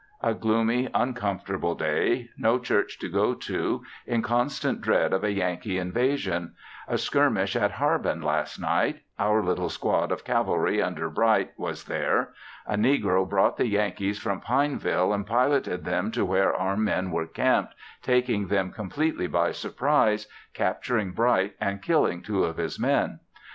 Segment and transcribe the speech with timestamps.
[0.23, 5.77] A gloomy, uncomfortable day; no church to go to; in constant dread of a Yankee
[5.77, 6.55] invasion.
[6.87, 12.33] A skirmish at Harbin last night; our little squad of cavalry under Bright was there.
[12.65, 17.27] A negro brought the Yankees from Pineville and piloted them to where our men were
[17.27, 23.19] camped taking them completely by surprise, capturing Bright and killing two of his men.